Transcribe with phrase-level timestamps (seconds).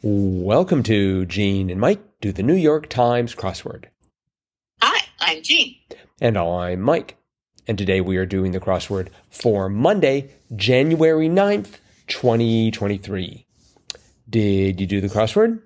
[0.00, 3.86] Welcome to Gene and Mike do the New York Times crossword.
[4.80, 5.74] Hi, I'm Jean.
[6.20, 7.16] And I'm Mike.
[7.66, 13.44] And today we are doing the crossword for Monday, January 9th, 2023.
[14.30, 15.62] Did you do the crossword?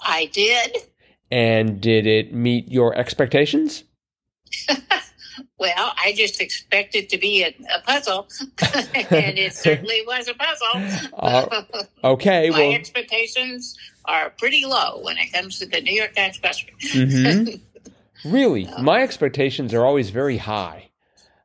[0.00, 0.78] I did.
[1.30, 3.84] And did it meet your expectations?
[5.58, 8.28] well, I just expected it to be a, a puzzle,
[9.10, 11.10] and it certainly was a puzzle.
[11.14, 11.62] Uh,
[12.04, 16.38] okay, My well, expectations are pretty low when it comes to the New York Times
[16.38, 16.70] crossword.
[16.94, 17.60] mhm.
[18.24, 20.88] really, my expectations are always very high.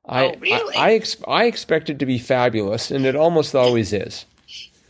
[0.07, 0.75] I, Oh, really?
[0.75, 4.25] I, I, ex- I expect it to be fabulous, and it almost always is.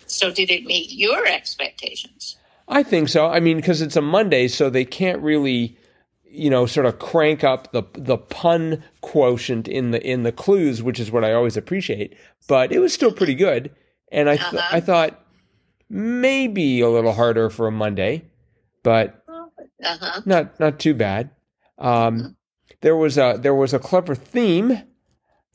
[0.08, 2.38] so, did it meet your expectations?
[2.68, 3.28] I think so.
[3.28, 5.78] I mean, because it's a Monday, so they can't really,
[6.36, 10.84] you know, sort of crank up the the pun quotient in the in the clues,
[10.84, 12.16] which is what I always appreciate.
[12.48, 13.72] But it was still pretty good,
[14.12, 14.68] and I th- Uh-huh.
[14.72, 15.22] I thought
[15.90, 18.24] maybe a little harder for a Monday,
[18.84, 19.24] but
[19.84, 20.22] Uh huh.
[20.26, 21.30] not not too bad.
[21.78, 22.36] Um,
[22.82, 24.82] there was a there was a clever theme.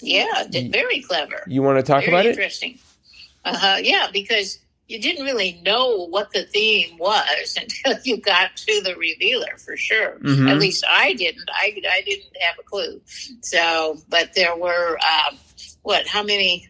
[0.00, 1.42] Yeah, very clever.
[1.46, 2.30] You want to talk very about it?
[2.30, 2.78] interesting.
[3.44, 3.76] Uh huh.
[3.82, 4.58] Yeah, because
[4.90, 9.76] you didn't really know what the theme was until you got to the revealer, for
[9.76, 10.18] sure.
[10.20, 10.50] Mhm.
[10.50, 11.48] At least I didn't.
[11.52, 13.00] I I didn't have a clue.
[13.42, 15.38] So, but there were um,
[15.82, 16.06] what?
[16.06, 16.66] How many?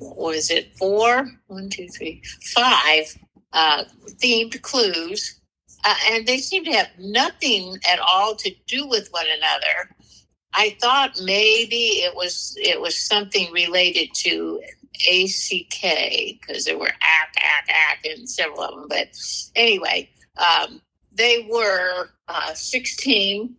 [0.00, 1.30] Was it four?
[1.46, 2.22] One, two, three,
[2.54, 3.04] five
[3.52, 3.84] uh,
[4.22, 5.38] themed clues,
[5.84, 9.94] uh, and they seemed to have nothing at all to do with one another.
[10.54, 14.60] I thought maybe it was it was something related to
[14.94, 18.86] ACK because there were ack ack ack and several of them.
[18.88, 19.08] But
[19.54, 20.80] anyway, um,
[21.12, 23.56] they were uh, sixteen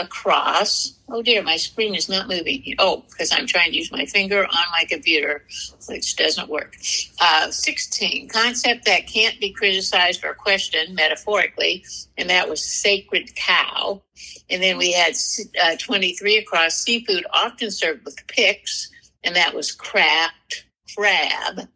[0.00, 0.98] across.
[1.08, 2.74] Oh dear, my screen is not moving.
[2.78, 5.44] Oh, because I'm trying to use my finger on my computer,
[5.88, 6.76] which doesn't work.
[7.20, 11.84] Uh, 16, concept that can't be criticized or questioned metaphorically,
[12.16, 14.02] and that was sacred cow.
[14.48, 15.14] And then we had
[15.62, 18.90] uh, 23 across seafood often served with picks,
[19.22, 20.64] and that was crapped
[20.94, 21.68] crab.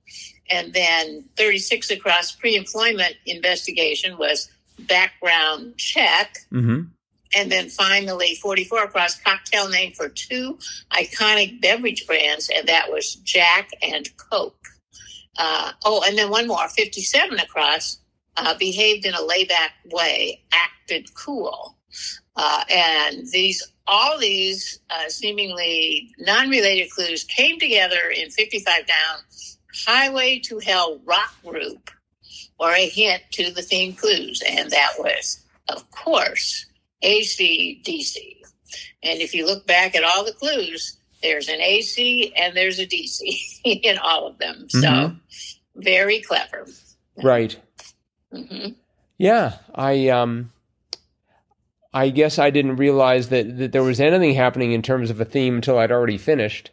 [0.50, 6.38] And then 36 across pre employment investigation was background check.
[6.52, 6.82] Mm-hmm.
[7.36, 10.58] And then finally, 44 across cocktail name for two
[10.92, 14.56] iconic beverage brands, and that was Jack and Coke.
[15.36, 17.98] Uh, oh, and then one more, 57 across,
[18.36, 21.76] uh, behaved in a layback way, acted cool.
[22.36, 29.18] Uh, and these, all these uh, seemingly non-related clues came together in 55 down,
[29.86, 31.90] Highway to Hell rock group,
[32.58, 36.66] or a hint to the theme clues, and that was, of course,
[37.02, 38.16] ACDC.
[39.02, 42.86] And if you look back at all the clues, there's an AC and there's a
[42.86, 43.18] DC
[43.64, 44.68] in all of them.
[44.68, 45.20] So Mhm.
[45.76, 46.66] very clever.
[47.16, 47.56] Right.
[48.32, 48.68] hmm
[49.18, 50.52] Yeah, I um
[51.94, 55.24] I guess I didn't realize that, that there was anything happening in terms of a
[55.24, 56.72] theme until I'd already finished.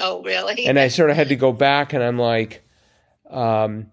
[0.00, 0.66] Oh, really?
[0.66, 2.62] And I sort of had to go back and I'm like
[3.30, 3.86] um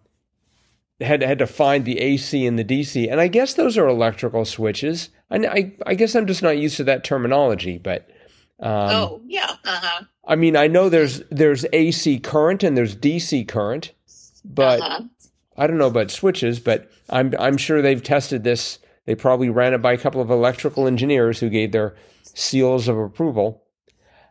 [1.00, 3.10] had had to find the AC and the DC.
[3.10, 5.10] And I guess those are electrical switches.
[5.30, 8.10] I I, I guess I'm just not used to that terminology, but
[8.60, 9.56] um oh, yeah.
[9.64, 10.04] Uh huh.
[10.26, 13.94] I mean, I know there's there's AC current and there's DC current,
[14.44, 15.04] but uh-huh.
[15.56, 18.80] I don't know about switches, but I'm I'm sure they've tested this.
[19.09, 22.96] They probably ran it by a couple of electrical engineers who gave their seals of
[22.96, 23.64] approval.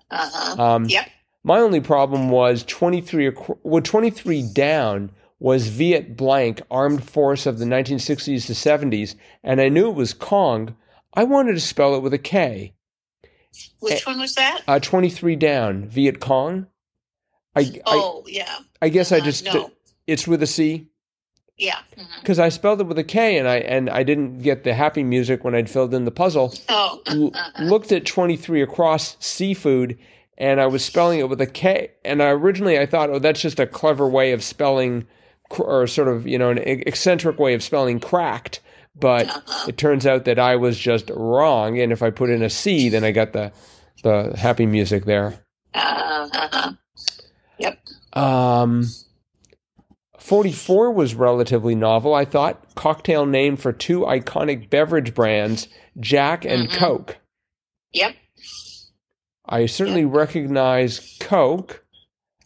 [0.08, 0.62] Uh-huh.
[0.62, 1.10] Um, Yep.
[1.42, 3.32] My only problem was 23
[3.64, 9.68] well 23 down was Viet blank armed force of the 1960s to 70s, and I
[9.68, 10.76] knew it was Kong.
[11.12, 12.74] I wanted to spell it with a K.
[13.80, 14.62] Which one was that?
[14.68, 16.68] Uh, 23 down, Viet Cong.
[17.56, 18.58] I I, oh, yeah.
[18.80, 19.72] I guess I Uh, just no.
[20.06, 20.86] it's with a C.
[21.58, 21.78] Yeah.
[21.96, 22.06] mhm.
[22.20, 25.02] because I spelled it with a K and I and I didn't get the happy
[25.02, 26.54] music when I'd filled in the puzzle.
[26.68, 29.98] Oh, L- looked at 23 across seafood
[30.36, 33.40] and I was spelling it with a K and I originally I thought oh that's
[33.40, 35.06] just a clever way of spelling
[35.50, 38.60] cr- or sort of you know an eccentric way of spelling cracked
[38.94, 39.66] but Uh-huh.
[39.68, 42.88] it turns out that I was just wrong and if I put in a C
[42.88, 43.50] then I got the
[44.04, 45.40] the happy music there.
[45.74, 46.72] uh, uh-huh.
[47.58, 47.78] Yep.
[48.12, 48.84] Um,
[50.28, 52.74] 44 was relatively novel, I thought.
[52.74, 56.74] Cocktail name for two iconic beverage brands, Jack and Mhm.
[56.76, 57.16] Coke.
[57.92, 58.14] Yep.
[59.48, 61.82] I certainly recognize Coke.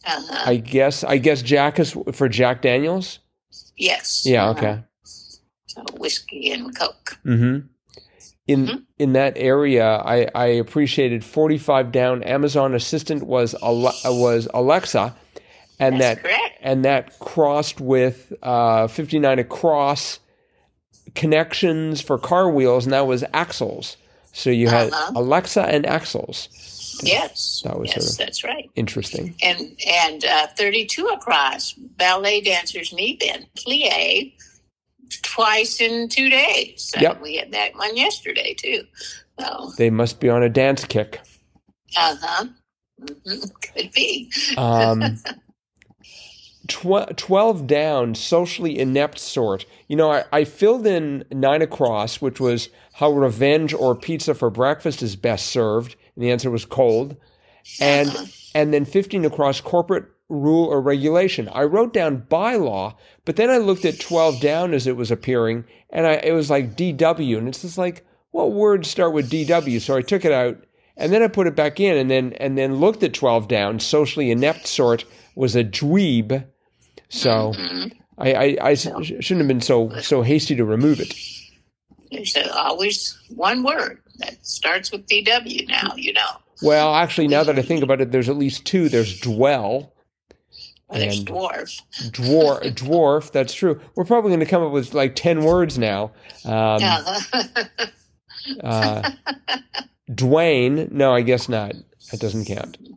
[0.05, 0.43] Uh-huh.
[0.49, 3.19] I guess I guess Jack is for Jack Daniels.
[3.77, 4.23] yes.
[4.25, 4.57] Yeah, Uh-huh.
[4.59, 4.83] okay.
[5.67, 7.17] So whiskey and Coke.
[7.25, 7.67] Mm-hmm.
[8.47, 8.83] In Mhm.
[8.99, 12.23] in that area, I, I appreciated 45 down.
[12.23, 15.15] Amazon Assistant was Ale- was Alexa,
[15.79, 16.42] and That's that correct.
[16.63, 20.19] And that crossed with uh, 59 across
[21.15, 23.97] connections for car wheels, and that was axles.
[24.31, 25.11] So you had Uh-huh.
[25.15, 26.49] Alexa and axles.
[27.03, 28.69] Yes, That was yes, that's right.
[28.75, 29.35] Interesting.
[29.43, 34.33] And and uh, 32 across ballet dancers knee bend plie
[35.21, 36.83] twice in two days.
[36.93, 37.21] So Yep.
[37.21, 38.83] we had that one yesterday too.
[39.39, 41.19] So They must be on a dance kick.
[41.97, 42.45] uh huh,
[43.01, 43.39] hmm
[43.75, 44.31] could be.
[44.57, 45.17] Um,
[46.67, 49.65] tw- 12 down, socially inept sort.
[49.87, 54.49] You know, I, I filled in nine across, which was how revenge or pizza for
[54.49, 55.95] breakfast is best served.
[56.15, 57.15] And the answer was cold.
[57.79, 58.09] And,
[58.53, 61.49] and then 15 across corporate rule or regulation.
[61.49, 62.95] I wrote down bylaw,
[63.25, 66.49] but then I looked at 12 down as it was appearing and I, it was
[66.49, 67.37] like DW.
[67.37, 69.79] And it's just like, what words start with DW?
[69.79, 70.57] So I took it out
[70.97, 73.79] and then I put it back in and then, and then looked at 12 down.
[73.79, 75.05] Socially inept sort
[75.35, 76.45] was a dweeb.
[77.13, 77.91] So Mhm.
[78.17, 78.87] I, I, I sh-
[79.19, 81.13] shouldn't have been so, so hasty to remove it.
[82.11, 86.27] There's always one word that starts with DW now, you know.
[86.61, 88.87] Well, actually, now that I think about it, there's at least two.
[88.89, 89.93] There's dwell,
[90.87, 91.81] Well, there's dwarf.
[92.11, 93.31] dwarf, dwarf.
[93.31, 93.79] That's true.
[93.95, 96.11] We're probably going to come up with like ten words now.
[96.45, 96.79] Um,
[98.63, 99.11] uh,
[100.09, 100.91] Dwayne.
[100.91, 101.73] No, I guess not.
[102.11, 102.77] That doesn't count.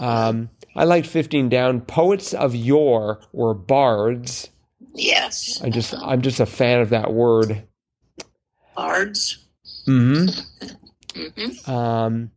[0.00, 1.80] Um, I liked 15 down.
[1.80, 4.50] Poets of yore were bards.
[4.94, 5.60] yes.
[5.64, 7.64] I just, I'm just a fan of that word.
[8.76, 9.44] Bards.
[9.86, 10.26] hmm
[11.14, 12.30] hmm Um,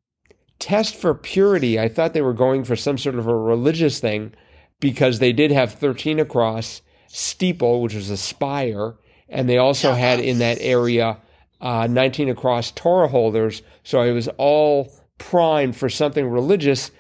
[0.58, 1.80] test for purity.
[1.80, 4.34] I thought they were going for some sort of a religious thing
[4.80, 8.96] because they did have 13 across steeple, which was a spire,
[9.28, 11.18] and they also had in that area
[11.60, 13.62] uh, 19 across Torah holders.
[13.84, 16.92] So it was all primed for something religious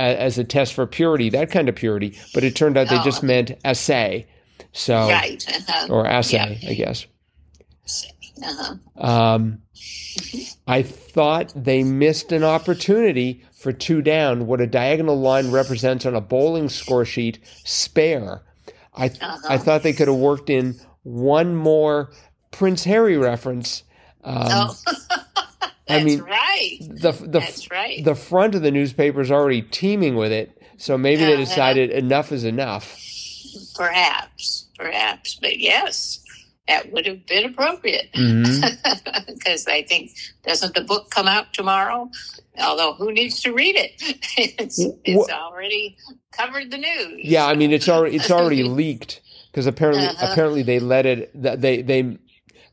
[0.00, 2.18] as a test for purity, that kind of purity.
[2.34, 3.26] But it turned out they just Oh.
[3.26, 4.26] meant assay.
[4.72, 5.44] So, Right.
[5.48, 5.86] Uh-huh.
[5.90, 7.06] or assay, I guess.
[8.42, 8.74] Uh-huh.
[8.96, 9.58] Um,
[10.66, 14.46] I thought they missed an opportunity for two down.
[14.46, 18.42] What a diagonal line represents on a bowling score sheet, spare.
[18.94, 19.38] I th- Uh-huh.
[19.48, 22.10] I thought they could have worked in one more
[22.50, 23.82] Prince Harry reference.
[24.24, 24.76] Um, oh,
[25.90, 26.78] I mean, right.
[26.80, 28.04] the the That's right.
[28.04, 30.56] the front of the newspaper is already teeming with it.
[30.78, 31.44] So maybe they Uh-huh.
[31.44, 33.00] decided enough is enough.
[33.74, 36.20] perhaps, perhaps, but yes,
[36.68, 40.12] that would have been appropriate because I think
[40.44, 42.10] doesn't the book come out tomorrow?
[42.60, 43.92] Although who needs to read it?
[44.58, 45.96] it's, it's already
[46.32, 47.20] covered the news.
[47.24, 49.20] Yeah, I mean it's already it's already leaked
[49.52, 50.26] because apparently Uh-huh.
[50.32, 52.18] apparently they let it they they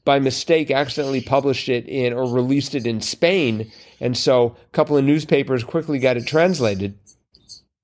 [0.08, 3.70] by mistake accidentally published it in or released it in Spain,
[4.00, 6.98] and so a couple of newspapers quickly got it translated.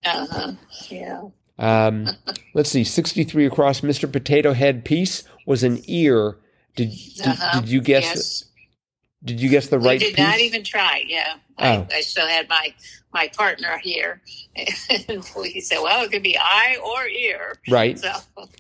[0.06, 0.54] Uh-huh.
[0.90, 1.22] Yeah.
[1.60, 2.08] Um,
[2.54, 3.82] let's see, sixty three across.
[3.82, 4.10] Mr.
[4.12, 6.38] Potato Head piece was an ear.
[6.76, 7.60] Did did, Uh-huh.
[7.60, 8.06] did you guess?
[8.06, 8.46] Yes.
[9.26, 10.26] Did you guess the right did piece?
[10.26, 11.04] not even try.
[11.06, 11.66] Yeah, Oh.
[11.66, 12.74] I, I still had my
[13.14, 14.22] my partner here,
[15.10, 18.00] and we said, "Well, it could be eye or ear." right.
[18.04, 18.12] So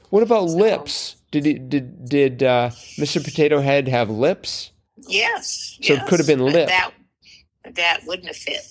[0.09, 1.15] What about lips?
[1.33, 2.69] Did it, did did uh,
[2.99, 3.23] Mr.
[3.23, 4.69] Potato Head have lips?
[5.09, 6.67] yes, So it could have been lip.
[6.69, 6.91] That
[7.73, 8.61] that wouldn't have fit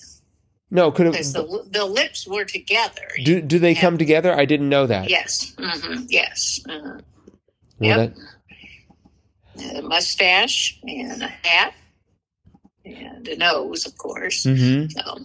[0.71, 1.45] No, could because have.
[1.45, 3.05] the the lips were together.
[3.25, 3.81] Do do they Yeah.
[3.81, 4.33] come together?
[4.33, 5.09] I didn't know that.
[5.09, 6.61] Yes, hmm yes.
[6.69, 6.99] Uh,
[7.79, 8.15] Well, Yep.
[8.15, 11.73] that- a mustache and a hat
[12.85, 14.45] and a nose, of course.
[14.45, 14.89] mhm.
[14.91, 15.19] So,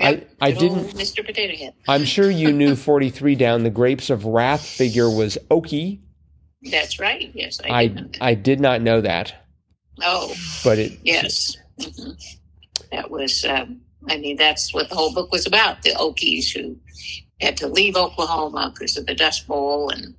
[0.00, 1.24] I- yep, I didn't- Mr.
[1.26, 1.74] Potato Head.
[1.88, 3.64] I'm sure you knew 43 down.
[3.64, 5.98] The Grapes of Wrath figure was Okie.
[6.70, 7.30] That's right.
[7.34, 8.18] Yes, I, I did.
[8.20, 9.34] I did not know that,
[10.02, 11.56] Oh, but it yes.
[11.80, 12.10] hmm
[12.92, 13.44] That was.
[13.44, 15.82] Um, I mean, that's what the whole book was about.
[15.82, 16.76] The Okies who
[17.40, 20.14] had to leave Oklahoma because of the Dust Bowl and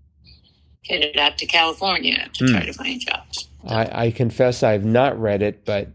[0.88, 2.52] headed out to California to Hmm.
[2.54, 3.48] try to find jobs.
[3.68, 5.90] I, I confess I've not read it, but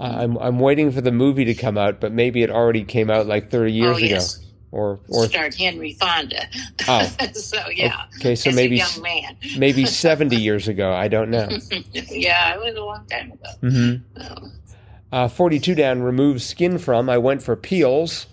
[0.00, 2.00] I'm I'm waiting for the movie to come out.
[2.00, 4.38] But maybe it already came out like 30 years oh, ago, yes.
[4.72, 6.46] Or or Starred Henry Fonda.
[6.88, 7.08] Oh.
[7.32, 9.36] so yeah, okay, so as maybe a young man.
[9.58, 10.92] maybe 70 years ago.
[10.92, 11.48] I don't know.
[11.92, 13.50] yeah, it was a long time ago.
[13.60, 14.50] hmm So,
[15.12, 16.02] Uh, 42 down.
[16.02, 17.08] Remove skin from.
[17.08, 18.26] I went for peels,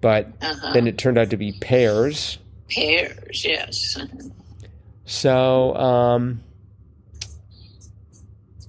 [0.00, 0.72] but uh-huh.
[0.72, 2.38] then it turned out to be pears.
[2.68, 3.98] pears, yes.
[5.04, 6.40] So um,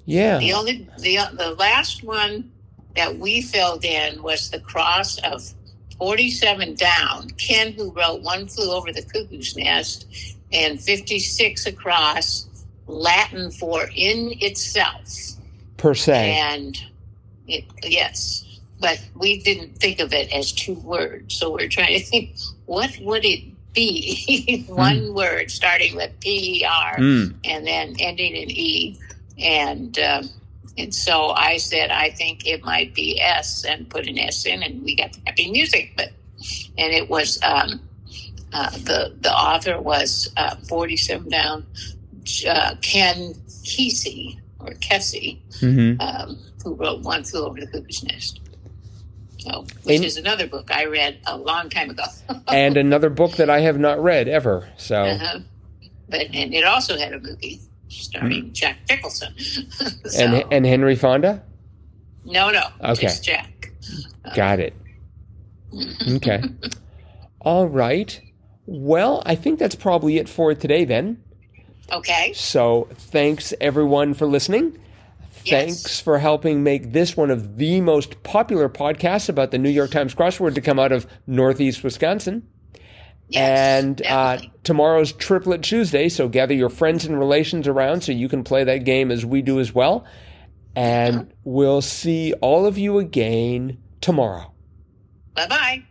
[0.05, 0.39] yeah.
[0.39, 2.51] The only the the last one
[2.95, 5.53] that we filled in was the cross of
[6.01, 7.29] forty seven down.
[7.37, 10.07] Ken, who wrote "One Flew Over the Cuckoo's Nest,"
[10.51, 12.47] and fifty six across,
[12.87, 15.07] Latin for "in itself,"
[15.77, 16.33] per se.
[16.39, 16.81] and
[17.47, 22.03] it, yes, but we didn't think of it as two words, so we're trying to
[22.03, 23.43] think what would it
[23.73, 24.65] be?
[24.69, 27.35] one word starting with P E R Mm.
[27.45, 28.99] and then ending in E.
[29.39, 30.29] And um,
[30.81, 34.63] and so I said I think it might be S and put an S in,
[34.63, 35.93] and we got happy music.
[35.95, 36.09] But
[36.77, 37.79] and it was um,
[38.53, 41.65] uh, the the author was uh, forty seven down
[42.47, 43.33] uh, Ken
[43.63, 48.39] Kesey or Kesey, hmm um, who wrote One Flew Over the Cuckoo's Nest.
[49.39, 52.03] So, which And- is another book I read a long time ago.
[52.47, 54.69] and another book that I have not read ever.
[54.77, 55.39] So Uh-huh.
[56.09, 57.59] But and it also had a movie
[57.91, 58.51] starring hmm.
[58.51, 59.33] Jack Nicholson.
[59.39, 61.43] so, and and Henry Fonda.
[62.25, 63.01] no, no, Okay.
[63.03, 63.71] just Jack.
[64.35, 64.73] Got it.
[66.15, 66.43] Okay.
[67.39, 68.19] All right.
[68.65, 71.23] Well, I think that's probably it for today then.
[71.91, 72.33] Okay.
[72.33, 74.77] So thanks everyone for listening.
[75.43, 75.65] Yes.
[75.83, 79.91] Thanks for helping make this one of the most popular podcasts about the New York
[79.91, 82.47] Times crossword to come out of Northeast Wisconsin.
[83.31, 88.27] Yes, and uh, tomorrow's Triplet Tuesday, so gather your friends and relations around so you
[88.27, 90.05] can play that game as we do as well.
[90.75, 94.53] And we'll see all of you again tomorrow.
[95.35, 95.83] bye bye.